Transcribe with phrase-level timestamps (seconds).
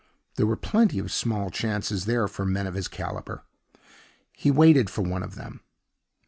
[0.35, 3.43] There were plenty of small chances there for men of his caliber.
[4.33, 5.59] He waited for one of them.